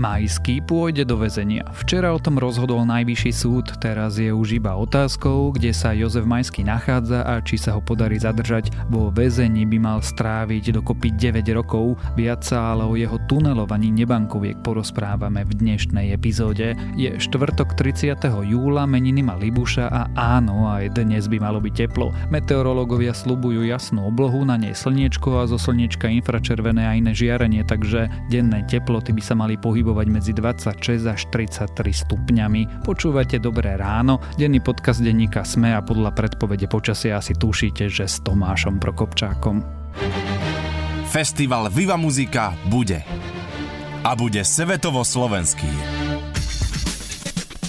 Majský 0.00 0.64
pôjde 0.64 1.04
do 1.04 1.20
väzenia. 1.20 1.68
Včera 1.76 2.08
o 2.08 2.16
tom 2.16 2.40
rozhodol 2.40 2.88
najvyšší 2.88 3.32
súd, 3.36 3.68
teraz 3.84 4.16
je 4.16 4.32
už 4.32 4.56
iba 4.56 4.72
otázkou, 4.72 5.52
kde 5.52 5.76
sa 5.76 5.92
Jozef 5.92 6.24
Majský 6.24 6.64
nachádza 6.64 7.20
a 7.20 7.36
či 7.44 7.60
sa 7.60 7.76
ho 7.76 7.84
podarí 7.84 8.16
zadržať. 8.16 8.72
Vo 8.88 9.12
väzení 9.12 9.68
by 9.68 9.76
mal 9.76 9.98
stráviť 10.00 10.72
dokopy 10.72 11.12
9 11.20 11.44
rokov, 11.52 12.00
viac 12.16 12.40
sa 12.40 12.72
ale 12.72 12.88
o 12.88 12.96
jeho 12.96 13.20
tunelovaní 13.28 13.92
nebankoviek 13.92 14.64
porozprávame 14.64 15.44
v 15.44 15.52
dnešnej 15.60 16.16
epizóde. 16.16 16.72
Je 16.96 17.20
štvrtok 17.20 17.76
30. 17.76 18.16
júla, 18.48 18.88
meniny 18.88 19.20
má 19.20 19.36
Libuša 19.36 19.92
a 19.92 20.08
áno, 20.16 20.64
aj 20.64 20.96
dnes 20.96 21.28
by 21.28 21.36
malo 21.44 21.60
byť 21.60 21.74
teplo. 21.76 22.08
Meteorológovia 22.32 23.12
slubujú 23.12 23.68
jasnú 23.68 24.08
oblohu, 24.08 24.48
na 24.48 24.56
nej 24.56 24.72
slniečko 24.72 25.44
a 25.44 25.48
zo 25.50 25.60
slniečka 25.60 26.08
infračervené 26.08 26.88
a 26.88 26.96
iné 26.96 27.12
žiarenie, 27.12 27.68
takže 27.68 28.08
denné 28.32 28.64
teploty 28.64 29.12
by 29.12 29.20
sa 29.20 29.36
mali 29.36 29.60
pohybovať 29.60 29.88
pohybovať 29.90 30.06
medzi 30.06 30.30
26 30.30 31.02
až 31.10 31.20
33 31.34 32.06
stupňami. 32.06 32.86
Počúvate 32.86 33.42
Dobré 33.42 33.74
ráno, 33.74 34.22
denný 34.38 34.62
podcast 34.62 35.02
denníka 35.02 35.42
Sme 35.42 35.74
a 35.74 35.82
podľa 35.82 36.14
predpovede 36.14 36.70
počasia 36.70 37.18
asi 37.18 37.34
tušíte, 37.34 37.90
že 37.90 38.06
s 38.06 38.22
Tomášom 38.22 38.78
Prokopčákom. 38.78 39.66
Festival 41.10 41.74
Viva 41.74 41.98
Muzika 41.98 42.54
bude. 42.70 43.02
A 44.06 44.14
bude 44.14 44.46
svetovo-slovenský. 44.46 45.74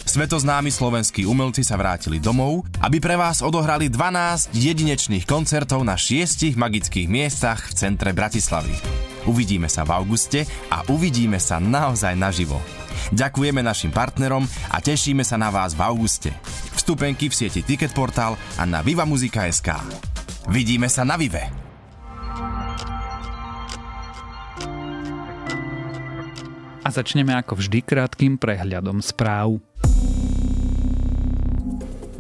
Svetoznámi 0.06 0.70
slovenskí 0.70 1.26
umelci 1.26 1.66
sa 1.66 1.74
vrátili 1.74 2.22
domov, 2.22 2.70
aby 2.86 3.02
pre 3.02 3.18
vás 3.18 3.42
odohrali 3.42 3.90
12 3.90 4.54
jedinečných 4.54 5.26
koncertov 5.26 5.82
na 5.82 5.98
šiestich 5.98 6.54
magických 6.54 7.10
miestach 7.10 7.66
v 7.66 7.74
centre 7.74 8.14
Bratislavy. 8.14 9.11
Uvidíme 9.30 9.70
sa 9.70 9.86
v 9.86 9.94
auguste 9.94 10.50
a 10.74 10.82
uvidíme 10.90 11.38
sa 11.38 11.62
naozaj 11.62 12.18
naživo. 12.18 12.58
Ďakujeme 13.14 13.62
našim 13.62 13.94
partnerom 13.94 14.46
a 14.72 14.78
tešíme 14.82 15.22
sa 15.22 15.38
na 15.38 15.54
vás 15.54 15.78
v 15.78 15.82
auguste. 15.86 16.32
Vstupenky 16.74 17.30
v 17.30 17.38
sieti 17.38 17.62
Ticketportal 17.62 18.40
a 18.58 18.64
na 18.66 18.82
vivamuzika.sk. 18.82 19.70
Vidíme 20.50 20.90
sa 20.90 21.06
na 21.06 21.16
Vive! 21.18 21.54
A 26.82 26.90
začneme 26.90 27.38
ako 27.38 27.62
vždy 27.62 27.86
krátkým 27.86 28.42
prehľadom 28.42 29.06
správ. 29.06 29.62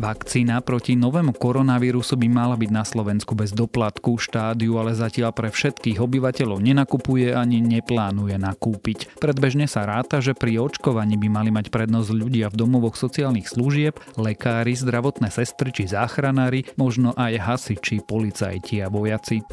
Vakcína 0.01 0.65
proti 0.65 0.97
novému 0.97 1.37
koronavírusu 1.37 2.17
by 2.17 2.25
mala 2.25 2.57
byť 2.57 2.71
na 2.73 2.81
Slovensku 2.81 3.37
bez 3.37 3.53
doplatku. 3.53 4.17
Štádiu 4.17 4.81
ale 4.81 4.97
zatiaľ 4.97 5.29
pre 5.29 5.53
všetkých 5.53 6.01
obyvateľov 6.01 6.57
nenakupuje 6.57 7.37
ani 7.37 7.61
neplánuje 7.61 8.41
nakúpiť. 8.41 9.21
Predbežne 9.21 9.69
sa 9.69 9.85
ráta, 9.85 10.17
že 10.17 10.33
pri 10.33 10.57
očkovaní 10.57 11.21
by 11.21 11.29
mali 11.29 11.53
mať 11.53 11.69
prednosť 11.69 12.17
ľudia 12.17 12.49
v 12.49 12.57
domovoch 12.65 12.97
sociálnych 12.97 13.45
služieb, 13.45 14.01
lekári, 14.17 14.73
zdravotné 14.73 15.29
sestry 15.29 15.69
či 15.69 15.85
záchranári, 15.85 16.65
možno 16.81 17.13
aj 17.13 17.37
hasiči, 17.37 18.01
policajti 18.01 18.81
a 18.81 18.89
vojaci. 18.89 19.45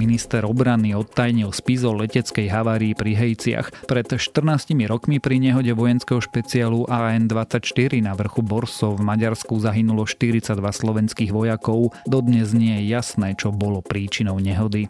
Minister 0.00 0.48
obrany 0.48 0.96
odtajnil 0.96 1.52
spis 1.52 1.84
o 1.84 1.92
leteckej 1.92 2.48
havárii 2.48 2.96
pri 2.96 3.12
Hejciach. 3.12 3.84
Pred 3.84 4.16
14 4.16 4.72
rokmi 4.88 5.20
pri 5.20 5.36
nehode 5.36 5.76
vojenského 5.76 6.24
špeciálu 6.24 6.88
AN-24 6.88 8.00
na 8.00 8.16
vrchu 8.16 8.40
Borsov 8.40 8.96
v 8.96 9.04
Maďarsku 9.04 9.60
zahynulo 9.60 10.08
42 10.08 10.56
slovenských 10.56 11.36
vojakov. 11.36 11.92
Dodnes 12.08 12.56
nie 12.56 12.80
je 12.80 12.96
jasné, 12.96 13.36
čo 13.36 13.52
bolo 13.52 13.84
príčinou 13.84 14.40
nehody 14.40 14.88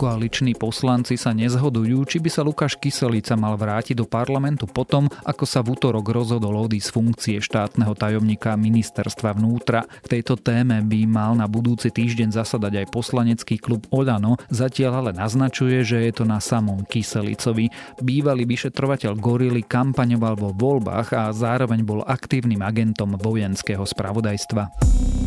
koaliční 0.00 0.56
poslanci 0.56 1.20
sa 1.20 1.36
nezhodujú, 1.36 2.08
či 2.08 2.24
by 2.24 2.32
sa 2.32 2.40
Lukáš 2.40 2.80
Kyselica 2.80 3.36
mal 3.36 3.52
vrátiť 3.60 4.00
do 4.00 4.08
parlamentu 4.08 4.64
potom, 4.64 5.04
ako 5.28 5.44
sa 5.44 5.60
v 5.60 5.76
útorok 5.76 6.08
rozhodol 6.08 6.56
odísť 6.56 6.88
z 6.88 6.94
funkcie 6.96 7.36
štátneho 7.44 7.92
tajomníka 7.92 8.56
ministerstva 8.56 9.36
vnútra. 9.36 9.84
K 10.00 10.16
tejto 10.16 10.40
téme 10.40 10.80
by 10.80 11.04
mal 11.04 11.36
na 11.36 11.44
budúci 11.44 11.92
týždeň 11.92 12.32
zasadať 12.32 12.80
aj 12.80 12.86
poslanecký 12.88 13.60
klub 13.60 13.84
Olano, 13.92 14.40
zatiaľ 14.48 15.04
ale 15.04 15.12
naznačuje, 15.12 15.84
že 15.84 16.00
je 16.08 16.12
to 16.16 16.24
na 16.24 16.40
samom 16.40 16.80
Kyselicovi. 16.88 17.68
Bývalý 18.00 18.48
vyšetrovateľ 18.48 19.20
Gorily 19.20 19.68
kampaňoval 19.68 20.34
vo 20.40 20.56
voľbách 20.56 21.12
a 21.12 21.28
zároveň 21.28 21.84
bol 21.84 22.00
aktívnym 22.08 22.64
agentom 22.64 23.20
vojenského 23.20 23.84
spravodajstva. 23.84 25.19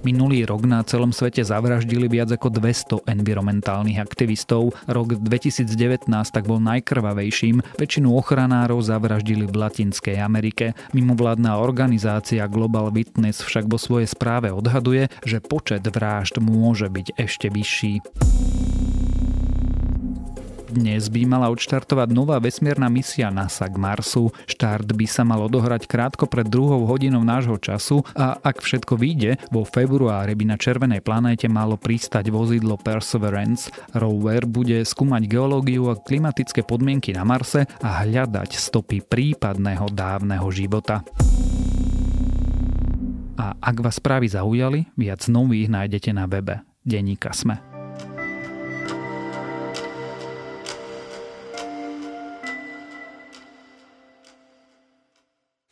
Minulý 0.00 0.48
rok 0.48 0.64
na 0.64 0.80
celom 0.80 1.12
svete 1.12 1.44
zavraždili 1.44 2.08
viac 2.08 2.32
ako 2.32 2.48
200 2.48 3.04
environmentálnych 3.04 4.00
aktivistov. 4.00 4.72
Rok 4.88 5.20
2019 5.20 6.08
tak 6.08 6.44
bol 6.48 6.56
najkrvavejším. 6.56 7.76
Väčšinu 7.76 8.16
ochranárov 8.16 8.80
zavraždili 8.80 9.44
v 9.44 9.54
Latinskej 9.60 10.16
Amerike. 10.16 10.72
Mimovládna 10.96 11.60
organizácia 11.60 12.48
Global 12.48 12.88
Witness 12.96 13.44
však 13.44 13.68
vo 13.68 13.76
svojej 13.76 14.08
správe 14.08 14.48
odhaduje, 14.48 15.12
že 15.28 15.44
počet 15.44 15.84
vražd 15.84 16.40
môže 16.40 16.88
byť 16.88 17.20
ešte 17.20 17.52
vyšší. 17.52 18.00
Dnes 20.70 21.10
by 21.10 21.26
mala 21.26 21.50
odštartovať 21.50 22.14
nová 22.14 22.38
vesmierna 22.38 22.86
misia 22.86 23.26
NASA 23.26 23.66
k 23.66 23.74
Marsu. 23.74 24.30
Štart 24.46 24.94
by 24.94 25.02
sa 25.02 25.26
mal 25.26 25.42
odohrať 25.42 25.90
krátko 25.90 26.30
pred 26.30 26.46
druhou 26.46 26.86
hodinou 26.86 27.26
nášho 27.26 27.58
času 27.58 28.06
a 28.14 28.38
ak 28.38 28.62
všetko 28.62 28.94
vyjde, 28.94 29.42
vo 29.50 29.66
februári 29.66 30.38
by 30.38 30.54
na 30.54 30.56
červenej 30.56 31.02
planéte 31.02 31.50
malo 31.50 31.74
pristať 31.74 32.30
vozidlo 32.30 32.78
Perseverance. 32.78 33.66
Rover 33.98 34.46
bude 34.46 34.78
skúmať 34.86 35.26
geológiu 35.26 35.90
a 35.90 35.98
klimatické 35.98 36.62
podmienky 36.62 37.18
na 37.18 37.26
Marse 37.26 37.66
a 37.82 38.06
hľadať 38.06 38.54
stopy 38.54 39.02
prípadného 39.02 39.90
dávneho 39.90 40.46
života. 40.54 41.02
A 43.34 43.58
ak 43.58 43.76
vás 43.82 43.98
správy 43.98 44.30
zaujali, 44.30 44.86
viac 44.94 45.26
nových 45.26 45.66
nájdete 45.66 46.14
na 46.14 46.30
webe 46.30 46.62
Deníka 46.86 47.34
Sme. 47.34 47.69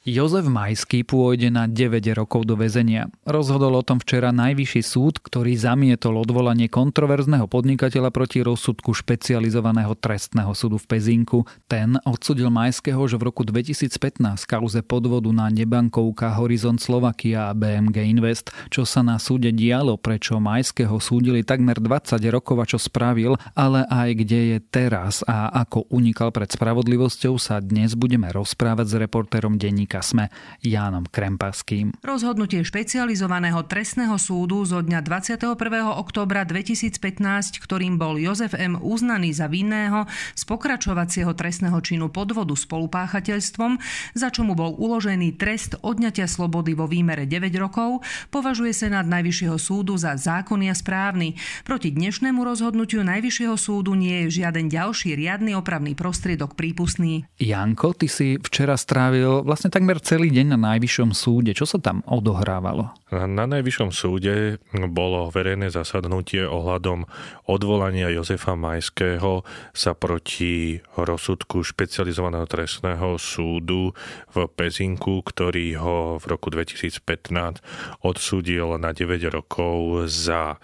Jozef 0.09 0.49
Majský 0.49 1.05
pôjde 1.05 1.53
na 1.53 1.69
9 1.69 2.01
rokov 2.17 2.49
do 2.49 2.57
väzenia. 2.57 3.13
Rozhodol 3.29 3.77
o 3.77 3.85
tom 3.85 4.01
včera 4.01 4.33
najvyšší 4.33 4.81
súd, 4.81 5.21
ktorý 5.21 5.53
zamietol 5.53 6.17
odvolanie 6.17 6.73
kontroverzného 6.73 7.45
podnikateľa 7.45 8.09
proti 8.09 8.41
rozsudku 8.41 8.97
špecializovaného 8.97 9.93
trestného 10.01 10.49
súdu 10.57 10.81
v 10.81 10.89
Pezinku. 10.89 11.45
Ten 11.69 12.01
odsudil 12.09 12.49
Majského, 12.49 13.05
že 13.05 13.21
v 13.21 13.29
roku 13.29 13.45
2015 13.45 14.49
kauze 14.49 14.81
podvodu 14.81 15.29
na 15.29 15.53
nebankovka 15.53 16.41
Horizont 16.41 16.81
Slovakia 16.81 17.53
a 17.53 17.57
BMG 17.57 18.09
Invest, 18.09 18.49
čo 18.73 18.89
sa 18.89 19.05
na 19.05 19.21
súde 19.21 19.53
dialo, 19.53 20.01
prečo 20.01 20.41
Majského 20.41 20.97
súdili 21.05 21.45
takmer 21.45 21.85
20 21.85 22.17
rokov 22.33 22.57
a 22.57 22.65
čo 22.65 22.81
spravil, 22.81 23.37
ale 23.53 23.85
aj 23.85 24.09
kde 24.25 24.41
je 24.57 24.59
teraz 24.73 25.21
a 25.29 25.53
ako 25.53 25.85
unikal 25.93 26.33
pred 26.33 26.49
spravodlivosťou 26.49 27.37
sa 27.37 27.61
dnes 27.61 27.93
budeme 27.93 28.33
rozprávať 28.33 28.87
s 28.89 28.95
reportérom 28.97 29.61
denníka 29.61 29.98
denníka 29.99 30.03
SME 30.03 30.27
Jánom 30.63 31.05
Krempaským. 31.07 31.95
Rozhodnutie 32.03 32.63
špecializovaného 32.63 33.67
trestného 33.67 34.15
súdu 34.19 34.63
zo 34.63 34.79
dňa 34.83 35.03
21. 35.03 35.59
októbra 35.99 36.47
2015, 36.47 37.59
ktorým 37.63 37.99
bol 37.99 38.19
Jozef 38.19 38.55
M. 38.55 38.79
uznaný 38.79 39.35
za 39.35 39.51
vinného 39.51 40.07
z 40.35 40.43
pokračovacieho 40.47 41.35
trestného 41.35 41.79
činu 41.83 42.11
podvodu 42.11 42.55
spolupáchateľstvom, 42.55 43.79
za 44.15 44.29
čo 44.31 44.47
mu 44.47 44.55
bol 44.55 44.75
uložený 44.79 45.35
trest 45.39 45.79
odňatia 45.83 46.31
slobody 46.31 46.75
vo 46.75 46.87
výmere 46.87 47.27
9 47.27 47.51
rokov, 47.59 48.03
považuje 48.31 48.75
Senát 48.75 49.07
Najvyššieho 49.07 49.59
súdu 49.59 49.99
za 49.99 50.15
zákonný 50.15 50.71
a 50.71 50.77
správny. 50.77 51.35
Proti 51.67 51.91
dnešnému 51.95 52.43
rozhodnutiu 52.43 53.03
Najvyššieho 53.03 53.57
súdu 53.59 53.95
nie 53.99 54.27
je 54.27 54.43
žiaden 54.43 54.71
ďalší 54.71 55.19
riadny 55.19 55.55
opravný 55.59 55.95
prostriedok 55.99 56.55
prípustný. 56.55 57.27
Janko, 57.39 57.95
ty 57.95 58.07
si 58.11 58.37
včera 58.39 58.75
strávil 58.79 59.43
vlastne 59.47 59.73
tak 59.73 59.78
takmer 59.79 60.03
celý 60.03 60.35
deň 60.35 60.59
na 60.59 60.75
Najvyššom 60.75 61.15
súde. 61.15 61.55
Čo 61.55 61.63
sa 61.63 61.79
tam 61.79 62.03
odohrávalo? 62.03 62.91
Na 63.15 63.47
Najvyššom 63.47 63.95
súde 63.95 64.59
bolo 64.75 65.31
verejné 65.31 65.71
zasadnutie 65.71 66.43
ohľadom 66.43 67.07
odvolania 67.47 68.11
Jozefa 68.11 68.59
Majského 68.59 69.47
sa 69.71 69.95
proti 69.95 70.83
rozsudku 70.99 71.63
špecializovaného 71.63 72.51
trestného 72.51 73.23
súdu 73.23 73.95
v 74.35 74.51
Pezinku, 74.51 75.23
ktorý 75.23 75.79
ho 75.79 76.19
v 76.19 76.25
roku 76.27 76.51
2015 76.51 77.63
odsúdil 78.03 78.83
na 78.83 78.91
9 78.91 79.31
rokov 79.31 80.11
za 80.11 80.59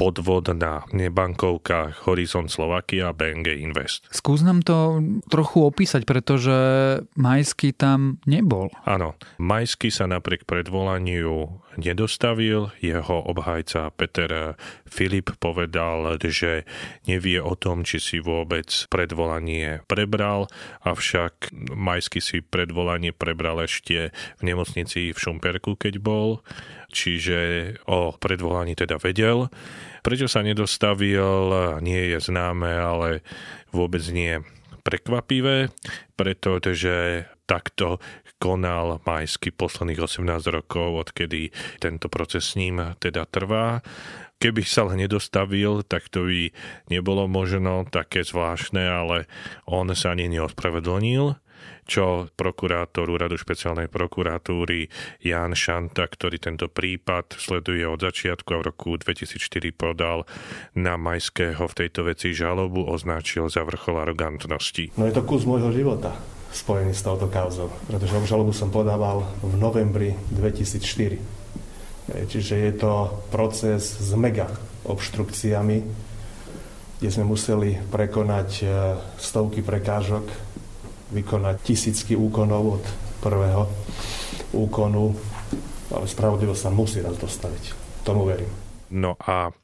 podvod 0.00 0.56
na 0.56 0.88
nebankovkách 0.96 2.08
Horizon 2.08 2.48
Slovakia 2.48 3.12
a 3.12 3.16
BNG 3.16 3.60
Invest. 3.60 4.08
Skús 4.08 4.40
nám 4.40 4.64
to 4.64 5.04
trochu 5.28 5.60
opísať, 5.60 6.08
pretože 6.08 6.56
Majský 7.20 7.76
tam 7.76 8.16
nebol. 8.24 8.72
Áno, 8.88 9.20
Majský 9.36 9.92
sa 9.92 10.08
napriek 10.08 10.48
predvolaniu 10.48 11.60
nedostavil. 11.76 12.72
Jeho 12.80 13.28
obhajca 13.28 13.92
Peter 13.92 14.56
Filip 14.88 15.36
povedal, 15.36 16.16
že 16.16 16.64
nevie 17.04 17.36
o 17.36 17.52
tom, 17.52 17.84
či 17.84 18.00
si 18.00 18.24
vôbec 18.24 18.72
predvolanie 18.88 19.84
prebral, 19.84 20.48
avšak 20.80 21.52
Majský 21.76 22.24
si 22.24 22.40
predvolanie 22.40 23.12
prebral 23.12 23.60
ešte 23.60 24.16
v 24.40 24.42
nemocnici 24.48 25.12
v 25.12 25.18
Šumperku, 25.20 25.76
keď 25.76 26.00
bol, 26.00 26.40
čiže 26.90 27.38
o 27.86 28.12
predvolaní 28.12 28.74
teda 28.74 28.98
vedel. 28.98 29.48
Prečo 30.02 30.26
sa 30.26 30.42
nedostavil, 30.42 31.78
nie 31.80 32.12
je 32.12 32.18
známe, 32.18 32.68
ale 32.68 33.22
vôbec 33.70 34.02
nie 34.10 34.42
prekvapivé, 34.82 35.70
pretože 36.18 37.24
takto 37.46 38.02
konal 38.40 39.04
Majsky 39.04 39.52
posledných 39.52 40.00
18 40.00 40.24
rokov, 40.48 41.08
odkedy 41.08 41.52
tento 41.76 42.08
proces 42.08 42.52
s 42.52 42.56
ním 42.56 42.96
teda 42.96 43.28
trvá. 43.28 43.84
Keby 44.40 44.64
sa 44.64 44.88
len 44.88 45.04
nedostavil, 45.04 45.84
tak 45.84 46.08
to 46.08 46.24
by 46.24 46.48
nebolo 46.88 47.28
možno 47.28 47.84
také 47.92 48.24
zvláštne, 48.24 48.80
ale 48.80 49.28
on 49.68 49.92
sa 49.92 50.16
ani 50.16 50.32
neospravedlnil 50.32 51.36
čo 51.86 52.30
prokurátor 52.34 53.10
úradu 53.10 53.34
špeciálnej 53.34 53.90
prokuratúry 53.90 54.86
Jan 55.24 55.56
Šanta, 55.56 56.06
ktorý 56.06 56.38
tento 56.38 56.70
prípad 56.70 57.36
sleduje 57.36 57.82
od 57.86 57.98
začiatku 57.98 58.54
a 58.54 58.60
v 58.62 58.66
roku 58.70 58.90
2004 58.94 59.74
podal 59.74 60.28
na 60.78 60.94
Majského 60.94 61.66
v 61.66 61.76
tejto 61.76 62.06
veci 62.06 62.30
žalobu, 62.30 62.86
označil 62.86 63.50
za 63.50 63.66
vrchol 63.66 64.02
arogantnosti. 64.06 64.94
No 64.94 65.06
je 65.06 65.14
to 65.14 65.26
kus 65.26 65.42
môjho 65.44 65.74
života 65.74 66.14
spojený 66.50 66.94
s 66.94 67.06
touto 67.06 67.30
kauzou, 67.30 67.70
pretože 67.86 68.18
obžalobu 68.18 68.50
som 68.50 68.74
podával 68.74 69.22
v 69.38 69.54
novembri 69.54 70.18
2004. 70.34 71.40
Čiže 72.26 72.54
je 72.58 72.72
to 72.74 73.22
proces 73.30 73.86
s 73.86 74.10
mega 74.18 74.50
obštrukciami, 74.82 75.78
kde 76.98 77.08
sme 77.08 77.24
museli 77.24 77.78
prekonať 77.88 78.50
e, 78.60 78.64
stovky 79.16 79.62
prekážok, 79.62 80.49
vykonať 81.10 81.56
tisícky 81.62 82.14
úkonov 82.14 82.80
od 82.80 82.84
prvého 83.20 83.66
úkonu, 84.54 85.14
ale 85.90 86.04
spravodlivosť 86.06 86.60
sa 86.60 86.70
musí 86.70 86.98
raz 87.02 87.18
dostaviť. 87.18 87.76
Tomu 88.06 88.26
verím. 88.26 88.50
No 88.90 89.14
a 89.22 89.54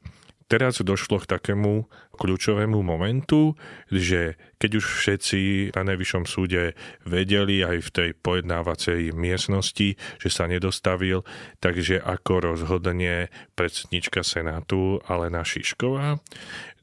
teraz 0.47 0.79
došlo 0.79 1.19
k 1.23 1.27
takému 1.27 1.87
kľúčovému 2.17 2.81
momentu, 2.81 3.53
že 3.93 4.35
keď 4.57 4.71
už 4.81 4.85
všetci 5.05 5.39
na 5.77 5.85
Najvyššom 5.93 6.25
súde 6.25 6.73
vedeli 7.05 7.61
aj 7.61 7.77
v 7.77 7.89
tej 7.93 8.09
pojednávacej 8.17 9.13
miestnosti, 9.13 9.93
že 10.17 10.29
sa 10.33 10.49
nedostavil, 10.49 11.21
takže 11.61 12.01
ako 12.01 12.53
rozhodne 12.53 13.29
predsednička 13.53 14.25
Senátu 14.25 14.97
Alena 15.05 15.45
Šišková, 15.45 16.17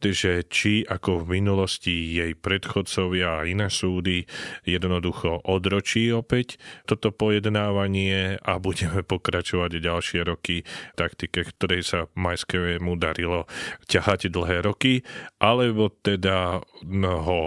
že 0.04 0.44
či 0.44 0.84
ako 0.84 1.24
v 1.24 1.40
minulosti 1.40 2.12
jej 2.12 2.36
predchodcovia 2.36 3.40
a 3.40 3.46
iné 3.48 3.72
súdy 3.72 4.28
jednoducho 4.68 5.40
odročí 5.48 6.12
opäť 6.12 6.60
toto 6.84 7.08
pojednávanie 7.08 8.36
a 8.42 8.60
budeme 8.60 9.00
pokračovať 9.00 9.80
ďalšie 9.80 10.20
roky 10.28 10.66
v 10.66 10.96
taktike, 10.98 11.48
ktorej 11.56 11.86
sa 11.86 12.00
Majskému 12.12 13.00
darilo 13.00 13.48
ťahať 13.88 14.28
dlhé 14.28 14.60
roky 14.66 15.06
alebo 15.38 15.90
teda 15.90 16.62
ho 17.02 17.40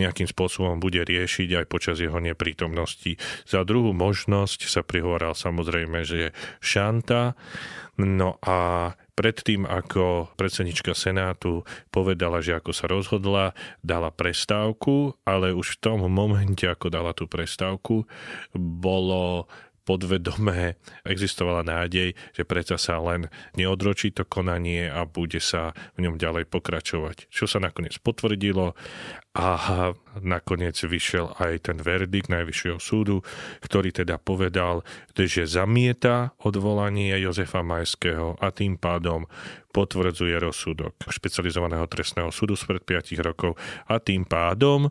nejakým 0.00 0.24
spôsobom 0.24 0.80
bude 0.80 1.04
riešiť 1.04 1.60
aj 1.60 1.66
počas 1.68 2.00
jeho 2.00 2.16
neprítomnosti. 2.22 3.20
Za 3.44 3.68
druhú 3.68 3.92
možnosť 3.92 4.64
sa 4.64 4.80
prihovoral 4.80 5.36
samozrejme, 5.36 6.06
že 6.08 6.16
je 6.16 6.28
Šanta. 6.62 7.36
No 8.00 8.40
a 8.40 8.92
predtým, 9.12 9.68
ako 9.68 10.32
predsednička 10.40 10.96
Senátu 10.96 11.68
povedala, 11.92 12.40
že 12.40 12.56
ako 12.56 12.72
sa 12.72 12.88
rozhodla, 12.88 13.52
dala 13.84 14.08
prestávku, 14.08 15.20
ale 15.28 15.52
už 15.52 15.76
v 15.76 15.80
tom 15.84 16.08
momente, 16.08 16.64
ako 16.64 16.88
dala 16.88 17.12
tú 17.12 17.28
prestávku, 17.28 18.08
bolo 18.56 19.44
podvedome 19.90 20.78
existovala 21.02 21.66
nádej, 21.66 22.14
že 22.30 22.42
predsa 22.46 22.78
sa 22.78 23.02
len 23.02 23.26
neodročí 23.58 24.14
to 24.14 24.22
konanie 24.22 24.86
a 24.86 25.02
bude 25.02 25.42
sa 25.42 25.74
v 25.98 26.06
ňom 26.06 26.14
ďalej 26.14 26.46
pokračovať. 26.46 27.26
Čo 27.26 27.50
sa 27.50 27.58
nakoniec 27.58 27.98
potvrdilo 27.98 28.78
a 29.30 29.48
nakoniec 30.18 30.74
vyšiel 30.74 31.38
aj 31.38 31.70
ten 31.70 31.78
verdikt 31.78 32.26
Najvyššieho 32.34 32.82
súdu, 32.82 33.22
ktorý 33.62 33.94
teda 33.94 34.18
povedal, 34.18 34.82
že 35.14 35.46
zamieta 35.46 36.34
odvolanie 36.42 37.14
Jozefa 37.14 37.62
Majského 37.62 38.34
a 38.42 38.50
tým 38.50 38.74
pádom 38.74 39.30
potvrdzuje 39.70 40.34
rozsudok 40.42 40.98
špecializovaného 41.06 41.86
trestného 41.86 42.34
súdu 42.34 42.58
spred 42.58 42.82
5 42.82 43.14
rokov 43.22 43.54
a 43.86 44.02
tým 44.02 44.26
pádom 44.26 44.90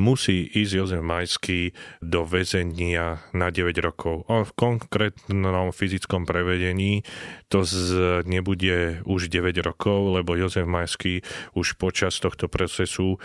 musí 0.00 0.48
ísť 0.48 0.72
Jozef 0.80 1.02
Majský 1.04 1.76
do 2.00 2.24
väzenia 2.24 3.20
na 3.36 3.52
9 3.52 3.76
rokov. 3.84 4.24
On 4.32 4.48
v 4.48 4.56
konkrétnom 4.56 5.76
fyzickom 5.76 6.24
prevedení 6.24 7.04
to 7.52 7.62
z, 7.68 8.24
nebude 8.24 9.04
už 9.04 9.28
9 9.28 9.60
rokov, 9.60 10.16
lebo 10.16 10.40
Jozef 10.40 10.64
Majský 10.64 11.20
už 11.52 11.76
počas 11.76 12.16
tohto 12.16 12.48
procesu 12.48 13.20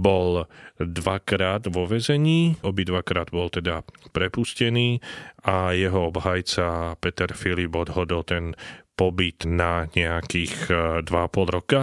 bol 0.00 0.48
dvakrát 0.80 1.68
vo 1.68 1.84
väzení, 1.84 2.56
obidvakrát 2.64 3.28
bol 3.28 3.52
teda 3.52 3.84
prepustený 4.16 5.04
a 5.44 5.76
jeho 5.76 6.08
obhajca 6.08 6.96
Peter 6.96 7.36
Filip 7.36 7.76
odhodol 7.76 8.24
ten 8.24 8.56
pobyt 8.98 9.48
na 9.48 9.88
nejakých 9.96 10.68
2,5 11.04 11.08
e, 11.08 11.44
roka, 11.48 11.82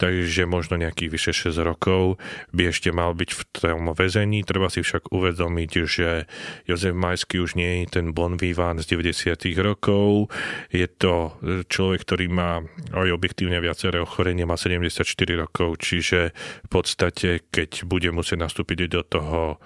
takže 0.00 0.48
možno 0.48 0.80
nejakých 0.80 1.10
vyše 1.12 1.32
6 1.52 1.60
rokov 1.60 2.16
by 2.56 2.72
ešte 2.72 2.88
mal 2.88 3.12
byť 3.12 3.30
v 3.36 3.42
tom 3.52 3.92
väzení. 3.92 4.40
Treba 4.48 4.72
si 4.72 4.80
však 4.80 5.12
uvedomiť, 5.12 5.70
že 5.84 6.24
Jozef 6.64 6.96
Majský 6.96 7.44
už 7.44 7.58
nie 7.60 7.84
je 7.84 8.00
ten 8.00 8.16
bon 8.16 8.40
vivant 8.40 8.80
z 8.80 8.96
90 8.96 9.36
rokov. 9.60 10.32
Je 10.72 10.88
to 10.88 11.36
človek, 11.68 12.00
ktorý 12.08 12.26
má 12.32 12.64
aj 12.96 13.12
objektívne 13.12 13.60
viaceré 13.60 14.00
ochorenie, 14.00 14.48
má 14.48 14.56
74 14.56 15.04
rokov, 15.36 15.84
čiže 15.84 16.32
v 16.64 16.68
podstate, 16.70 17.44
keď 17.52 17.84
bude 17.84 18.08
musieť 18.08 18.40
nastúpiť 18.48 18.88
do 18.88 19.02
toho 19.04 19.60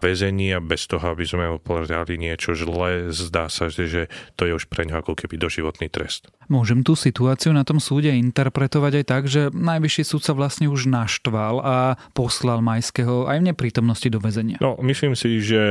väzenia 0.00 0.60
bez 0.60 0.84
toho, 0.84 1.16
aby 1.16 1.24
sme 1.24 1.48
mu 1.48 1.58
povedali 1.60 2.20
niečo 2.20 2.52
zlé. 2.52 3.08
Zdá 3.12 3.48
sa, 3.48 3.72
že 3.72 4.12
to 4.36 4.44
je 4.44 4.52
už 4.56 4.68
pre 4.68 4.84
ňo 4.84 5.00
ako 5.00 5.16
keby 5.16 5.40
doživotný 5.40 5.88
trest. 5.88 6.15
Môžem 6.46 6.86
tú 6.86 6.94
situáciu 6.94 7.50
na 7.50 7.66
tom 7.66 7.82
súde 7.82 8.14
interpretovať 8.14 8.92
aj 9.02 9.04
tak, 9.04 9.22
že 9.26 9.50
najvyšší 9.50 10.02
súd 10.06 10.22
sa 10.22 10.30
vlastne 10.30 10.70
už 10.70 10.86
naštval 10.86 11.58
a 11.58 11.76
poslal 12.14 12.62
Majského 12.62 13.26
aj 13.26 13.42
v 13.42 13.48
neprítomnosti 13.50 14.06
do 14.06 14.22
väzenia. 14.22 14.62
No, 14.62 14.78
myslím 14.78 15.18
si, 15.18 15.42
že 15.42 15.62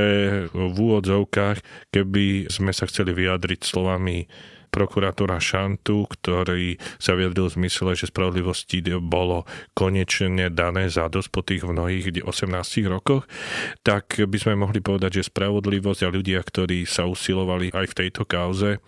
v 0.52 0.76
úvodzovkách, 0.76 1.90
keby 1.96 2.52
sme 2.52 2.76
sa 2.76 2.92
chceli 2.92 3.16
vyjadriť 3.16 3.64
slovami 3.64 4.28
prokurátora 4.76 5.40
Šantu, 5.40 6.04
ktorý 6.12 6.76
sa 7.00 7.16
vyjadril 7.16 7.48
v 7.48 7.56
zmysle, 7.64 7.96
že 7.96 8.12
spravodlivosti 8.12 8.84
bolo 9.00 9.48
konečne 9.72 10.52
dané 10.52 10.92
za 10.92 11.08
dosť 11.08 11.30
po 11.32 11.40
tých 11.48 11.64
mnohých 11.64 12.28
18 12.28 12.52
rokoch, 12.92 13.24
tak 13.88 14.20
by 14.20 14.36
sme 14.36 14.60
mohli 14.60 14.84
povedať, 14.84 15.24
že 15.24 15.32
spravodlivosť 15.32 16.02
a 16.04 16.12
ľudia, 16.12 16.44
ktorí 16.44 16.84
sa 16.84 17.08
usilovali 17.08 17.72
aj 17.72 17.86
v 17.88 17.98
tejto 18.04 18.28
kauze 18.28 18.84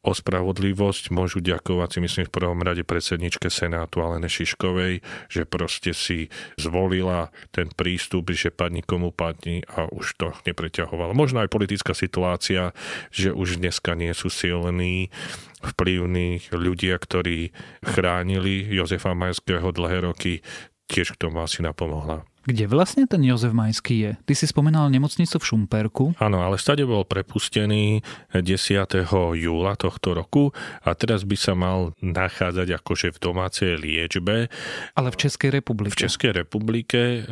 o 0.00 0.16
spravodlivosť, 0.16 1.12
môžu 1.12 1.44
ďakovať 1.44 1.88
si 1.92 1.98
myslím 2.00 2.24
v 2.24 2.34
prvom 2.34 2.60
rade 2.64 2.80
predsedničke 2.88 3.52
Senátu 3.52 4.00
Alene 4.00 4.32
Šiškovej, 4.32 5.04
že 5.28 5.42
proste 5.44 5.92
si 5.92 6.32
zvolila 6.56 7.28
ten 7.52 7.68
prístup, 7.68 8.32
že 8.32 8.48
padni 8.48 8.80
komu 8.80 9.12
padni 9.12 9.60
a 9.68 9.84
už 9.92 10.16
to 10.16 10.32
nepreťahovalo. 10.48 11.12
Možno 11.12 11.44
aj 11.44 11.52
politická 11.52 11.92
situácia, 11.92 12.72
že 13.12 13.36
už 13.36 13.60
dneska 13.60 13.92
nie 13.92 14.16
sú 14.16 14.32
silní 14.32 15.12
vplyvní 15.60 16.48
ľudia, 16.48 16.96
ktorí 16.96 17.52
chránili 17.84 18.64
Jozefa 18.72 19.12
Majského 19.12 19.68
dlhé 19.68 20.08
roky, 20.08 20.40
tiež 20.88 21.12
k 21.12 21.28
tomu 21.28 21.44
asi 21.44 21.60
napomohla. 21.60 22.29
Kde 22.50 22.66
vlastne 22.66 23.06
ten 23.06 23.22
Jozef 23.22 23.54
Majský 23.54 23.94
je? 24.02 24.12
Ty 24.26 24.34
si 24.34 24.50
spomenal 24.50 24.90
nemocnicu 24.90 25.38
v 25.38 25.44
Šumperku. 25.46 26.18
Áno, 26.18 26.42
ale 26.42 26.58
stade 26.58 26.82
bol 26.82 27.06
prepustený 27.06 28.02
10. 28.34 29.06
júla 29.38 29.78
tohto 29.78 30.18
roku 30.18 30.50
a 30.82 30.90
teraz 30.98 31.22
by 31.22 31.36
sa 31.38 31.54
mal 31.54 31.94
nachádzať 32.02 32.82
akože 32.82 33.14
v 33.14 33.18
domácej 33.22 33.78
liečbe. 33.78 34.50
Ale 34.98 35.08
v 35.14 35.16
Českej 35.22 35.62
republike. 35.62 35.94
V 35.94 36.02
Českej 36.10 36.34
republike 36.42 37.22
e, 37.22 37.30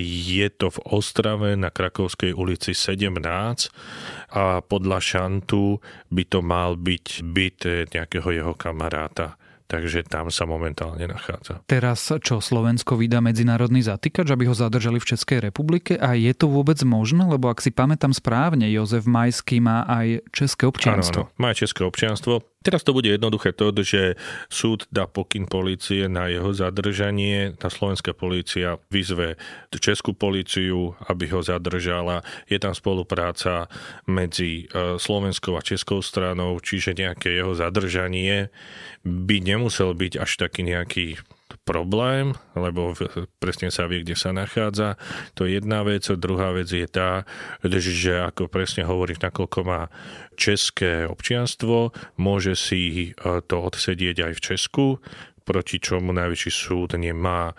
je 0.00 0.48
to 0.48 0.72
v 0.72 0.78
Ostrave 0.96 1.60
na 1.60 1.68
Krakovskej 1.68 2.32
ulici 2.32 2.72
17 2.72 3.20
a 4.32 4.64
podľa 4.64 4.98
šantu 5.04 5.76
by 6.08 6.24
to 6.24 6.40
mal 6.40 6.80
byť 6.80 7.06
byt 7.20 7.60
nejakého 7.92 8.28
jeho 8.32 8.54
kamaráta 8.56 9.36
takže 9.66 10.04
tam 10.04 10.28
sa 10.28 10.44
momentálne 10.44 11.04
nachádza. 11.08 11.64
Teraz 11.64 12.12
čo 12.20 12.38
Slovensko 12.38 13.00
vydá 13.00 13.24
medzinárodný 13.24 13.80
zatýkač, 13.80 14.30
aby 14.30 14.44
ho 14.48 14.54
zadržali 14.54 15.00
v 15.00 15.08
Českej 15.16 15.38
republike 15.50 15.96
a 15.96 16.12
je 16.14 16.32
to 16.36 16.48
vôbec 16.52 16.78
možné? 16.84 17.24
Lebo 17.24 17.48
ak 17.48 17.64
si 17.64 17.72
pamätám 17.72 18.12
správne, 18.12 18.68
Jozef 18.68 19.08
Majský 19.08 19.58
má 19.64 19.88
aj 19.88 20.24
české 20.30 20.68
občianstvo. 20.68 21.26
Áno, 21.26 21.32
áno, 21.32 21.40
má 21.40 21.50
české 21.56 21.82
občianstvo. 21.82 22.44
Teraz 22.64 22.80
to 22.80 22.96
bude 22.96 23.12
jednoduché 23.12 23.52
to, 23.52 23.76
že 23.84 24.16
súd 24.48 24.88
dá 24.88 25.04
pokyn 25.04 25.44
policie 25.44 26.08
na 26.08 26.32
jeho 26.32 26.48
zadržanie. 26.56 27.52
Tá 27.60 27.68
slovenská 27.68 28.16
polícia 28.16 28.80
vyzve 28.88 29.36
českú 29.76 30.16
políciu, 30.16 30.96
aby 31.04 31.28
ho 31.28 31.44
zadržala. 31.44 32.24
Je 32.48 32.56
tam 32.56 32.72
spolupráca 32.72 33.68
medzi 34.08 34.64
e, 34.64 34.96
slovenskou 34.96 35.60
a 35.60 35.66
českou 35.66 36.00
stranou, 36.00 36.56
čiže 36.56 36.96
nejaké 36.96 37.36
jeho 37.36 37.52
zadržanie 37.52 38.48
by 39.04 39.44
nemusel 39.44 39.92
byť 39.92 40.24
až 40.24 40.30
taký 40.40 40.64
nejaký 40.64 41.20
problém, 41.64 42.36
lebo 42.52 42.92
presne 43.40 43.72
sa 43.72 43.88
vie, 43.88 44.04
kde 44.04 44.14
sa 44.14 44.36
nachádza. 44.36 45.00
To 45.34 45.48
je 45.48 45.58
jedna 45.58 45.80
vec. 45.82 46.04
Druhá 46.04 46.52
vec 46.52 46.68
je 46.68 46.84
tá, 46.84 47.24
že 47.64 48.20
ako 48.20 48.52
presne 48.52 48.84
hovoríš, 48.84 49.24
nakoľko 49.24 49.58
má 49.64 49.88
české 50.36 51.08
občianstvo, 51.08 51.96
môže 52.20 52.52
si 52.54 53.12
e, 53.12 53.40
to 53.48 53.56
odsedieť 53.64 54.28
aj 54.28 54.32
v 54.36 54.44
Česku, 54.44 54.86
proti 55.44 55.76
čomu 55.76 56.12
najvyšší 56.16 56.50
súd 56.50 56.96
nemá 56.96 57.52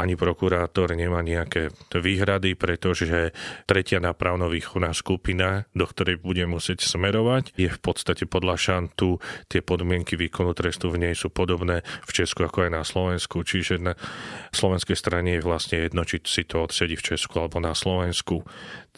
ani 0.00 0.16
prokurátor 0.16 0.96
nemá 0.96 1.20
nejaké 1.20 1.68
výhrady, 1.92 2.56
pretože 2.56 3.36
tretia 3.68 4.00
nápravno-výchovná 4.00 4.96
skupina, 4.96 5.68
do 5.76 5.84
ktorej 5.84 6.16
bude 6.16 6.48
musieť 6.48 6.88
smerovať, 6.88 7.52
je 7.60 7.68
v 7.68 7.80
podstate 7.84 8.24
podľa 8.24 8.56
šantu 8.56 9.20
tie 9.52 9.60
podmienky 9.60 10.16
výkonu 10.16 10.56
trestu 10.56 10.88
v 10.88 11.04
nej 11.04 11.12
sú 11.12 11.28
podobné 11.28 11.84
v 12.08 12.10
Česku 12.16 12.48
ako 12.48 12.66
aj 12.66 12.70
na 12.72 12.82
Slovensku, 12.82 13.44
čiže 13.44 13.76
na 13.76 13.92
slovenskej 14.56 14.96
strane 14.96 15.36
je 15.36 15.44
vlastne 15.44 15.84
jedno, 15.84 16.08
či 16.08 16.24
si 16.24 16.48
to 16.48 16.64
odsedí 16.64 16.96
v 16.96 17.14
Česku 17.14 17.44
alebo 17.44 17.60
na 17.60 17.76
Slovensku. 17.76 18.40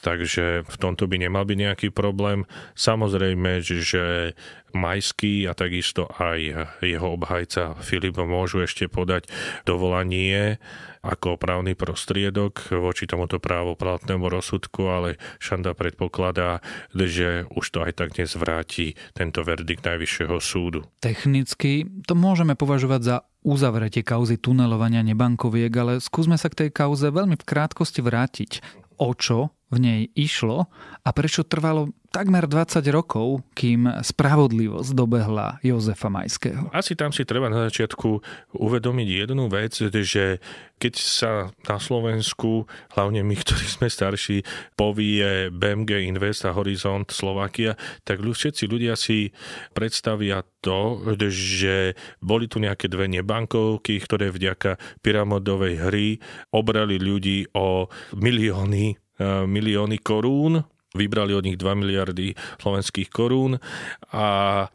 Takže 0.02 0.66
v 0.66 0.76
tomto 0.80 1.06
by 1.06 1.18
nemal 1.18 1.46
byť 1.46 1.58
nejaký 1.58 1.88
problém. 1.94 2.46
Samozrejme, 2.74 3.62
že 3.62 4.34
Majský 4.72 5.46
a 5.46 5.52
takisto 5.52 6.08
aj 6.16 6.72
jeho 6.80 7.08
obhajca 7.14 7.76
Filip 7.84 8.16
môžu 8.16 8.64
ešte 8.64 8.88
podať 8.88 9.28
dovolanie 9.68 10.56
ako 11.02 11.34
právny 11.34 11.74
prostriedok 11.74 12.78
voči 12.78 13.10
tomuto 13.10 13.42
právoplatnému 13.42 14.30
rozsudku, 14.30 14.86
ale 14.86 15.18
Šanda 15.42 15.74
predpokladá, 15.74 16.62
že 16.94 17.44
už 17.50 17.64
to 17.74 17.78
aj 17.82 17.92
tak 17.98 18.14
nezvráti 18.14 18.94
tento 19.10 19.42
verdikt 19.42 19.82
Najvyššieho 19.82 20.38
súdu. 20.38 20.86
Technicky 21.02 21.90
to 22.06 22.14
môžeme 22.14 22.54
považovať 22.54 23.00
za 23.02 23.16
uzavretie 23.42 24.06
kauzy 24.06 24.38
tunelovania 24.38 25.02
nebankoviek, 25.02 25.72
ale 25.74 25.92
skúsme 25.98 26.38
sa 26.38 26.46
k 26.46 26.66
tej 26.66 26.70
kauze 26.70 27.10
veľmi 27.10 27.34
v 27.34 27.44
krátkosti 27.44 27.98
vrátiť. 27.98 28.62
O 29.02 29.10
čo 29.18 29.50
v 29.74 29.76
nej 29.82 30.00
išlo 30.14 30.70
a 31.02 31.08
prečo 31.10 31.42
trvalo 31.42 31.90
takmer 32.12 32.44
20 32.44 32.84
rokov, 32.92 33.40
kým 33.56 33.88
spravodlivosť 34.04 34.92
dobehla 34.92 35.58
Jozefa 35.64 36.12
Majského. 36.12 36.68
Asi 36.76 36.92
tam 36.92 37.08
si 37.08 37.24
treba 37.24 37.48
na 37.48 37.64
začiatku 37.66 38.20
uvedomiť 38.60 39.08
jednu 39.08 39.48
vec, 39.48 39.72
že 39.80 40.44
keď 40.76 40.94
sa 41.00 41.32
na 41.64 41.80
Slovensku, 41.80 42.68
hlavne 42.92 43.24
my, 43.24 43.34
ktorí 43.40 43.64
sme 43.64 43.88
starší, 43.88 44.44
povie 44.76 45.48
BMG 45.48 46.04
Invest 46.04 46.44
a 46.44 46.52
Horizont 46.52 47.08
Slovakia, 47.08 47.80
tak 48.04 48.20
všetci 48.20 48.68
ľudia 48.68 48.92
si 48.92 49.32
predstavia 49.72 50.44
to, 50.60 51.00
že 51.32 51.96
boli 52.20 52.44
tu 52.44 52.60
nejaké 52.60 52.92
dve 52.92 53.08
nebankovky, 53.08 53.96
ktoré 54.04 54.28
vďaka 54.28 54.76
pyramidovej 55.00 55.74
hry 55.80 56.08
obrali 56.52 57.00
ľudí 57.00 57.48
o 57.56 57.88
milióny 58.12 59.00
milióny 59.22 60.02
korún 60.02 60.64
vybrali 60.92 61.32
od 61.32 61.44
nich 61.44 61.56
2 61.56 61.72
miliardy 61.72 62.36
slovenských 62.60 63.08
korún 63.08 63.56
a 64.12 64.26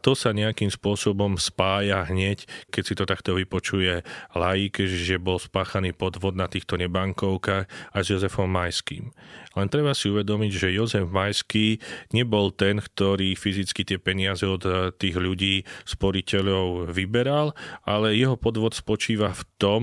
to 0.02 0.18
sa 0.18 0.34
nejakým 0.34 0.70
spôsobom 0.70 1.38
spája 1.38 2.06
hneď, 2.06 2.44
keď 2.74 2.82
si 2.82 2.94
to 2.98 3.04
takto 3.06 3.38
vypočuje 3.38 4.02
laik, 4.34 4.82
že 4.82 5.22
bol 5.22 5.38
spáchaný 5.38 5.94
podvod 5.94 6.34
na 6.34 6.50
týchto 6.50 6.74
nebankovkách 6.74 7.64
a 7.66 7.96
s 8.02 8.06
Jozefom 8.10 8.50
Majským. 8.50 9.14
Len 9.58 9.66
treba 9.70 9.94
si 9.94 10.10
uvedomiť, 10.10 10.52
že 10.54 10.76
Jozef 10.76 11.06
Majský 11.10 11.82
nebol 12.14 12.54
ten, 12.54 12.78
ktorý 12.78 13.34
fyzicky 13.34 13.82
tie 13.82 13.98
peniaze 13.98 14.46
od 14.46 14.94
tých 14.98 15.16
ľudí, 15.18 15.66
sporiteľov 15.86 16.90
vyberal, 16.94 17.54
ale 17.82 18.14
jeho 18.14 18.38
podvod 18.38 18.74
spočíva 18.74 19.34
v 19.34 19.42
tom, 19.58 19.82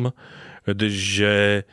že 0.88 1.64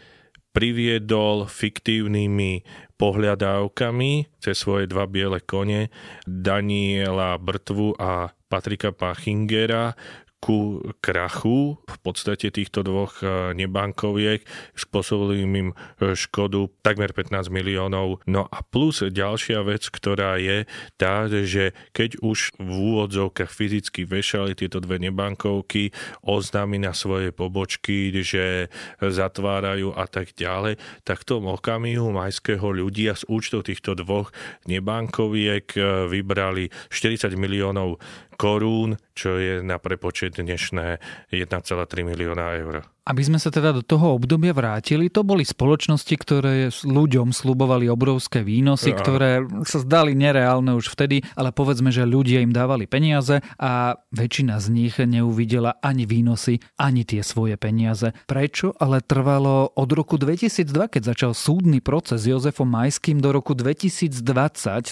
priviedol 0.53 1.49
fiktívnymi 1.49 2.61
pohľadávkami 3.03 4.39
cez 4.39 4.63
svoje 4.63 4.87
dva 4.87 5.11
biele 5.11 5.43
kone 5.43 5.91
Daniela 6.23 7.35
Brtvu 7.35 7.99
a 7.99 8.31
Patrika 8.47 8.95
Pachingera, 8.95 9.99
ku 10.43 10.83
krachu 10.99 11.79
v 11.87 11.97
podstate 12.03 12.51
týchto 12.51 12.83
dvoch 12.83 13.23
e, 13.23 13.55
nebankoviek, 13.55 14.43
spôsobili 14.75 15.47
im 15.47 15.71
škodu 16.03 16.67
takmer 16.83 17.15
15 17.15 17.47
miliónov. 17.47 18.19
No 18.27 18.51
a 18.51 18.59
plus 18.67 19.07
ďalšia 19.07 19.63
vec, 19.63 19.87
ktorá 19.87 20.43
je 20.43 20.67
tá, 20.99 21.31
že 21.31 21.71
keď 21.95 22.19
už 22.19 22.59
v 22.59 22.71
úvodzovkách 22.75 23.47
fyzicky 23.47 24.03
vešali 24.03 24.59
tieto 24.59 24.83
dve 24.83 24.99
nebankovky, 24.99 25.95
oznámi 26.27 26.83
na 26.83 26.91
svoje 26.91 27.31
pobočky, 27.31 28.11
že 28.27 28.67
zatvárajú 28.99 29.95
a 29.95 30.11
tak 30.11 30.35
ďalej, 30.35 30.83
tak 31.07 31.23
v 31.23 31.29
tom 31.29 31.47
okamihu 31.47 32.11
majského 32.11 32.67
ľudia 32.67 33.15
z 33.15 33.23
účtov 33.31 33.71
týchto 33.71 33.95
dvoch 33.95 34.35
nebankoviek 34.67 35.79
e, 35.79 35.81
vybrali 36.11 36.75
40 36.91 37.39
miliónov 37.39 38.03
korún, 38.37 38.97
čo 39.13 39.37
je 39.37 39.61
na 39.61 39.77
prepočet 39.77 40.41
dnešné 40.41 40.99
1,3 41.31 42.09
milióna 42.09 42.47
eur. 42.59 42.89
Aby 43.03 43.27
sme 43.27 43.43
sa 43.43 43.51
teda 43.51 43.75
do 43.75 43.83
toho 43.83 44.15
obdobia 44.15 44.55
vrátili, 44.55 45.11
to 45.11 45.27
boli 45.27 45.43
spoločnosti, 45.43 46.15
ktoré 46.15 46.71
ľuďom 46.71 47.35
slubovali 47.35 47.91
obrovské 47.91 48.47
výnosy, 48.47 48.95
ktoré 48.95 49.43
sa 49.67 49.83
zdali 49.83 50.15
nereálne 50.15 50.79
už 50.79 50.95
vtedy, 50.95 51.27
ale 51.35 51.51
povedzme, 51.51 51.91
že 51.91 52.07
ľudia 52.07 52.47
im 52.47 52.55
dávali 52.55 52.87
peniaze 52.87 53.43
a 53.59 53.99
väčšina 54.15 54.63
z 54.63 54.67
nich 54.71 54.95
neuvidela 55.03 55.83
ani 55.83 56.07
výnosy, 56.07 56.63
ani 56.79 57.03
tie 57.03 57.27
svoje 57.27 57.59
peniaze. 57.59 58.15
Prečo? 58.31 58.71
Ale 58.79 59.03
trvalo 59.03 59.75
od 59.75 59.91
roku 59.91 60.15
2002, 60.15 60.71
keď 60.95 61.03
začal 61.11 61.35
súdny 61.35 61.83
proces 61.83 62.23
s 62.23 62.31
Jozefom 62.31 62.71
Majským 62.71 63.19
do 63.19 63.35
roku 63.35 63.59
2020, 63.59 64.23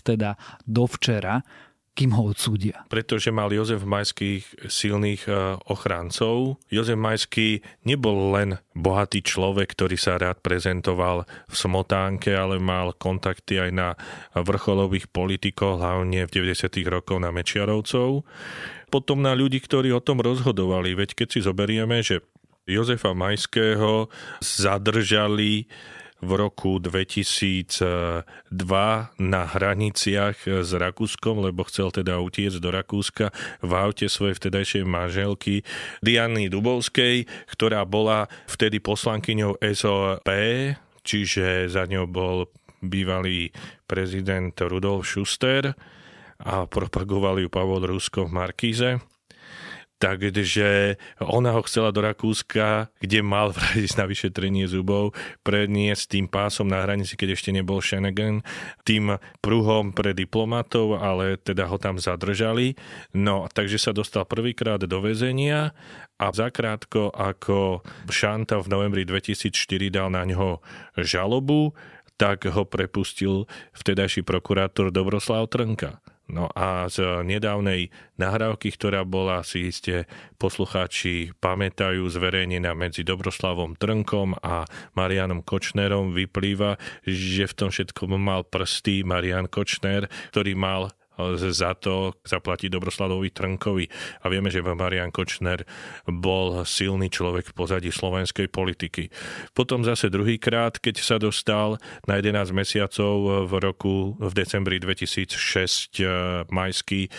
teda 0.03 0.35
do 0.67 0.91
včera, 0.91 1.47
kým 2.00 2.16
ho 2.16 2.33
odsúdia. 2.33 2.88
Pretože 2.88 3.28
mal 3.28 3.52
Jozef 3.52 3.85
Majských 3.85 4.73
silných 4.73 5.28
e, 5.28 5.61
ochráncov. 5.69 6.57
Jozef 6.73 6.97
Majský 6.97 7.61
nebol 7.85 8.33
len 8.33 8.57
bohatý 8.73 9.21
človek, 9.21 9.76
ktorý 9.76 10.00
sa 10.00 10.16
rád 10.16 10.40
prezentoval 10.40 11.28
v 11.28 11.54
smotánke, 11.54 12.33
ale 12.33 12.57
mal 12.57 12.97
kontakty 12.97 13.61
aj 13.61 13.71
na 13.76 13.88
vrcholových 14.33 15.12
politikov, 15.12 15.85
hlavne 15.85 16.25
v 16.25 16.57
90. 16.57 16.73
rokoch 16.88 17.21
na 17.21 17.28
Mečiarovcov. 17.28 18.25
Potom 18.88 19.21
na 19.21 19.37
ľudí, 19.37 19.61
ktorí 19.61 19.92
o 19.92 20.00
tom 20.00 20.25
rozhodovali. 20.25 20.97
Veď 20.97 21.12
keď 21.21 21.28
si 21.37 21.45
zoberieme, 21.45 22.00
že 22.00 22.25
Jozefa 22.64 23.12
Majského 23.12 24.09
zadržali 24.40 25.69
v 26.21 26.31
roku 26.37 26.77
2002 26.77 28.53
na 29.21 29.43
hraniciach 29.49 30.39
s 30.45 30.71
Rakúskom, 30.77 31.41
lebo 31.41 31.65
chcel 31.65 31.89
teda 31.91 32.21
utiecť 32.21 32.61
do 32.61 32.71
Rakúska 32.73 33.33
v 33.65 33.73
aute 33.73 34.07
svojej 34.07 34.37
vtedajšej 34.37 34.85
manželky 34.85 35.65
Diany 36.05 36.53
Dubovskej, 36.53 37.25
ktorá 37.57 37.89
bola 37.89 38.29
vtedy 38.45 38.85
poslankyňou 38.85 39.61
SOP, 39.73 40.29
čiže 41.00 41.73
za 41.73 41.89
ňou 41.89 42.05
bol 42.05 42.53
bývalý 42.85 43.53
prezident 43.89 44.53
Rudolf 44.57 45.09
Schuster 45.09 45.73
a 46.41 46.65
propagoval 46.65 47.41
ju 47.41 47.49
Pavol 47.53 47.85
Rusko 47.85 48.29
v 48.29 48.33
Markíze 48.33 48.91
takže 50.00 50.97
ona 51.21 51.52
ho 51.52 51.61
chcela 51.69 51.92
do 51.92 52.00
Rakúska, 52.00 52.88
kde 53.04 53.21
mal 53.21 53.52
ísť 53.76 53.97
na 54.00 54.09
vyšetrenie 54.09 54.64
zubov, 54.64 55.12
predniesť 55.45 56.16
tým 56.16 56.26
pásom 56.26 56.66
na 56.66 56.80
hranici, 56.80 57.14
keď 57.14 57.37
ešte 57.37 57.52
nebol 57.52 57.85
Schengen, 57.85 58.40
tým 58.88 59.21
pruhom 59.45 59.92
pre 59.92 60.16
diplomatov, 60.16 60.97
ale 60.97 61.37
teda 61.37 61.69
ho 61.69 61.76
tam 61.76 62.00
zadržali. 62.00 62.75
No, 63.12 63.47
takže 63.52 63.76
sa 63.76 63.92
dostal 63.92 64.25
prvýkrát 64.25 64.80
do 64.80 64.99
väzenia 65.04 65.76
a 66.16 66.26
zakrátko 66.33 67.12
ako 67.12 67.85
Šanta 68.09 68.57
v 68.64 68.71
novembri 68.73 69.02
2004 69.04 69.92
dal 69.92 70.09
na 70.09 70.25
ňo 70.25 70.64
žalobu, 70.97 71.76
tak 72.16 72.45
ho 72.49 72.69
prepustil 72.69 73.49
vtedajší 73.73 74.25
prokurátor 74.25 74.92
Dobroslav 74.92 75.49
Trnka. 75.49 76.00
No 76.31 76.47
a 76.55 76.87
z 76.87 77.27
nedávnej 77.27 77.91
nahrávky, 78.15 78.71
ktorá 78.71 79.03
bola, 79.03 79.43
si 79.43 79.67
iste 79.67 80.07
poslucháči 80.39 81.35
pamätajú, 81.43 82.07
zverejnená 82.07 82.71
medzi 82.79 83.03
Dobroslavom 83.03 83.75
Trnkom 83.75 84.39
a 84.39 84.63
Marianom 84.95 85.43
Kočnerom, 85.43 86.15
vyplýva, 86.15 86.79
že 87.03 87.51
v 87.51 87.57
tom 87.59 87.69
všetkom 87.75 88.15
mal 88.15 88.47
prsty 88.47 89.03
Marian 89.03 89.51
Kočner, 89.51 90.07
ktorý 90.31 90.55
mal 90.55 90.95
za 91.37 91.75
to 91.75 92.15
zaplatí 92.27 92.69
Dobroslavovi 92.69 93.31
Trnkovi. 93.31 93.87
A 94.23 94.29
vieme, 94.29 94.50
že 94.50 94.62
Marian 94.62 95.11
Kočner 95.11 95.65
bol 96.07 96.62
silný 96.65 97.11
človek 97.11 97.50
v 97.50 97.57
pozadí 97.57 97.91
slovenskej 97.91 98.49
politiky. 98.49 99.09
Potom 99.55 99.83
zase 99.83 100.12
druhýkrát, 100.12 100.79
keď 100.79 100.97
sa 101.03 101.17
dostal 101.21 101.81
na 102.07 102.19
11 102.19 102.53
mesiacov 102.55 103.47
v 103.47 103.53
roku 103.61 104.15
v 104.19 104.33
decembri 104.33 104.81
2006 104.81 106.00
eh, 106.00 106.09
majský 106.49 107.07
eh, 107.07 107.11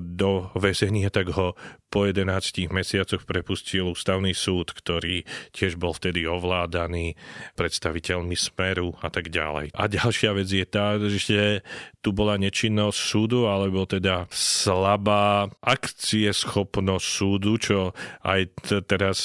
do 0.00 0.50
väzenia, 0.54 1.08
tak 1.10 1.32
ho 1.34 1.58
po 1.86 2.04
11 2.04 2.68
mesiacoch 2.74 3.22
prepustil 3.24 3.86
ústavný 3.88 4.34
súd, 4.34 4.74
ktorý 4.74 5.22
tiež 5.54 5.78
bol 5.78 5.94
vtedy 5.94 6.26
ovládaný 6.26 7.14
predstaviteľmi 7.54 8.34
Smeru 8.34 8.98
a 9.00 9.08
tak 9.08 9.30
ďalej. 9.30 9.70
A 9.72 9.86
ďalšia 9.86 10.30
vec 10.34 10.48
je 10.50 10.66
tá, 10.66 10.98
že 10.98 11.62
tu 12.02 12.14
bola 12.14 12.38
nečinnosť 12.38 12.98
súdu, 12.98 13.50
alebo 13.50 13.82
teda 13.86 14.30
slabá 14.30 15.50
akcie 15.58 16.30
schopnosť 16.30 17.06
súdu, 17.06 17.58
čo 17.58 17.78
aj 18.22 18.40
t- 18.62 18.82
teraz 18.86 19.18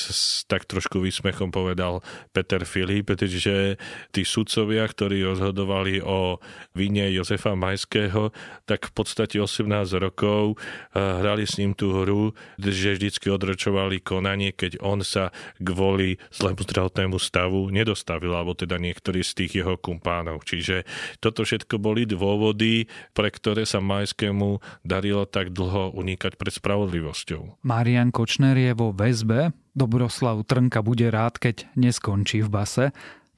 tak 0.50 0.66
trošku 0.66 1.02
výsmechom 1.02 1.54
povedal 1.54 2.02
Peter 2.34 2.66
Filip, 2.66 3.14
že 3.22 3.78
tí 4.10 4.22
sudcovia, 4.26 4.86
ktorí 4.88 5.22
rozhodovali 5.26 6.02
o 6.02 6.42
vine 6.74 7.10
Jozefa 7.14 7.54
Majského, 7.54 8.34
tak 8.66 8.90
v 8.90 8.94
podstate 8.94 9.38
18 9.38 9.70
rokov 10.02 10.58
eh, 10.58 11.00
hrali 11.00 11.46
s 11.46 11.62
ním 11.62 11.78
tú 11.78 11.94
hru, 12.02 12.34
že 12.70 12.98
vždycky 12.98 13.34
odročovali 13.34 13.98
konanie, 13.98 14.54
keď 14.54 14.78
on 14.86 15.02
sa 15.02 15.34
kvôli 15.58 16.22
zlému 16.30 16.62
zdravotnému 16.62 17.18
stavu 17.18 17.74
nedostavil, 17.74 18.38
alebo 18.38 18.54
teda 18.54 18.78
niektorý 18.78 19.26
z 19.26 19.32
tých 19.42 19.52
jeho 19.66 19.82
kumpánov. 19.82 20.46
Čiže 20.46 20.86
toto 21.18 21.42
všetko 21.42 21.82
boli 21.82 22.06
dôvody, 22.06 22.86
pre 23.18 23.34
ktoré 23.34 23.66
sa 23.66 23.82
Majskému 23.82 24.62
darilo 24.86 25.26
tak 25.26 25.50
dlho 25.56 25.96
unikať 25.98 26.38
pred 26.38 26.54
spravodlivosťou. 26.54 27.66
Marian 27.66 28.14
Kočner 28.14 28.56
je 28.60 28.72
vo 28.78 28.94
väzbe, 28.94 29.56
Dobroslav 29.72 30.44
Trnka 30.44 30.84
bude 30.84 31.08
rád, 31.08 31.40
keď 31.40 31.64
neskončí 31.80 32.44
v 32.44 32.50
base. 32.52 32.86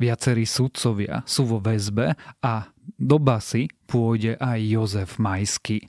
Viacerí 0.02 0.50
sudcovia 0.50 1.22
sú 1.30 1.46
vo 1.46 1.62
väzbe 1.62 2.18
a 2.42 2.54
do 2.98 3.22
basy 3.22 3.70
pôjde 3.86 4.36
aj 4.42 4.60
Jozef 4.66 5.12
Majský. 5.22 5.86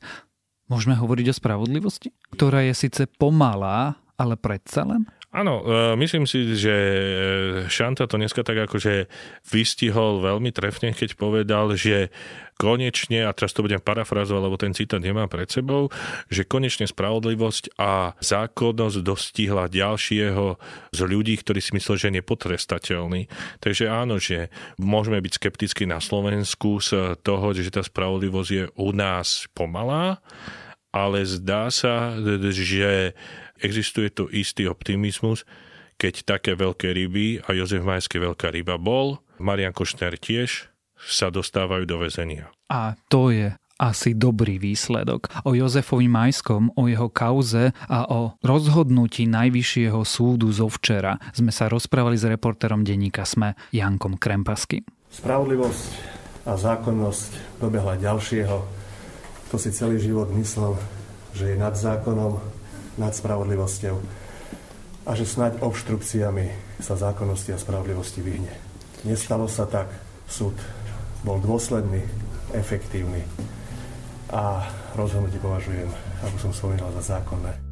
Môžeme 0.65 0.97
hovoriť 0.97 1.27
o 1.29 1.35
spravodlivosti, 1.37 2.09
ktorá 2.33 2.65
je 2.65 2.73
síce 2.73 3.05
pomalá, 3.21 4.01
ale 4.17 4.41
predsa 4.41 4.89
len? 4.89 5.05
Áno, 5.35 5.67
e, 5.67 5.99
myslím 5.99 6.31
si, 6.31 6.55
že 6.55 6.75
Šanta 7.67 8.07
to 8.07 8.15
dneska 8.15 8.47
tak 8.47 8.71
akože 8.71 9.11
vystihol 9.51 10.23
veľmi 10.23 10.55
trefne, 10.55 10.95
keď 10.95 11.19
povedal, 11.19 11.75
že 11.75 12.15
konečne, 12.55 13.27
a 13.27 13.35
teraz 13.35 13.51
to 13.51 13.67
budem 13.67 13.83
parafrazovať, 13.83 14.43
lebo 14.47 14.55
ten 14.55 14.71
citát 14.71 15.03
nemám 15.03 15.27
pred 15.27 15.51
sebou, 15.51 15.91
že 16.31 16.47
konečne 16.47 16.87
spravodlivosť 16.87 17.75
a 17.75 18.15
zákonnosť 18.23 19.03
dostihla 19.03 19.67
ďalšieho 19.67 20.55
z 20.95 21.01
ľudí, 21.03 21.35
ktorí 21.43 21.59
si 21.59 21.75
mysleli, 21.75 21.99
že 21.99 22.09
je 22.15 22.19
nepotrestateľný. 22.23 23.27
Takže 23.59 23.91
áno, 23.91 24.23
že 24.23 24.55
môžeme 24.79 25.19
byť 25.19 25.33
skeptickí 25.35 25.83
na 25.83 25.99
Slovensku 25.99 26.79
z 26.79 27.19
toho, 27.27 27.51
že 27.51 27.75
tá 27.75 27.83
spravodlivosť 27.83 28.51
je 28.55 28.65
u 28.79 28.89
nás 28.95 29.51
pomalá, 29.51 30.23
ale 30.95 31.27
zdá 31.27 31.75
sa, 31.75 32.15
že 32.55 33.19
existuje 33.59 34.15
tu 34.15 34.31
istý 34.31 34.71
optimizmus, 34.71 35.43
keď 35.99 36.39
také 36.39 36.55
veľké 36.55 36.95
ryby, 36.95 37.43
a 37.43 37.55
Jozef 37.55 37.83
Majský 37.83 38.23
veľká 38.23 38.55
ryba 38.55 38.79
bol, 38.79 39.19
Marian 39.43 39.75
Košner 39.75 40.15
tiež, 40.15 40.71
sa 40.95 41.35
dostávajú 41.35 41.83
do 41.83 41.99
väzenia. 41.99 42.55
A 42.71 42.95
to 43.11 43.35
je 43.35 43.51
asi 43.75 44.15
dobrý 44.15 44.63
výsledok. 44.63 45.27
O 45.43 45.59
Jozefovi 45.59 46.07
Majskom, 46.07 46.71
o 46.79 46.87
jeho 46.87 47.11
kauze 47.11 47.75
a 47.91 48.07
o 48.07 48.39
rozhodnutí 48.39 49.27
Najvyššieho 49.27 49.99
súdu 50.07 50.55
zo 50.55 50.71
včera 50.71 51.19
sme 51.35 51.51
sa 51.51 51.67
rozprávali 51.67 52.15
s 52.15 52.23
reportérom 52.23 52.87
denníka 52.87 53.27
SME 53.27 53.59
Jankom 53.75 54.15
Krempasky. 54.15 54.87
Spravodlivosť 55.11 55.91
a 56.47 56.55
zákonnosť 56.55 57.59
dobehla 57.59 57.99
ďalšieho, 57.99 58.84
kto 59.55 59.71
si 59.71 59.79
celý 59.79 60.03
život 60.03 60.35
myslel, 60.35 60.75
že 61.31 61.55
je 61.55 61.63
nad 61.63 61.79
zákonom, 61.79 62.43
nad 62.99 63.15
spravodlivosťou 63.15 64.03
a 65.07 65.15
že 65.15 65.23
snáď 65.23 65.63
obštrukciami 65.63 66.51
sa 66.83 66.99
zákonnosti 66.99 67.55
a 67.55 67.63
spravodlivosti 67.63 68.19
vyhne. 68.19 68.51
Nestalo 69.07 69.47
sa 69.47 69.71
tak. 69.71 69.95
Súd 70.27 70.59
bol 71.23 71.39
dôsledný, 71.39 72.03
efektívny 72.51 73.23
a 74.35 74.67
rozhodnutie 74.99 75.39
považujem, 75.39 75.87
ako 76.27 76.51
som 76.51 76.51
spomínal, 76.51 76.91
za 76.99 77.15
zákonné. 77.15 77.64